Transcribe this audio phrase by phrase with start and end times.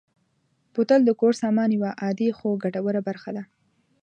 [0.73, 3.43] بوتل د کور سامان یوه عادي خو ګټوره برخه ده.